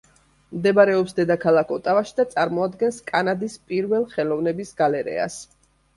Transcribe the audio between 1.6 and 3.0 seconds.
ოტავაში და წარმოადგენს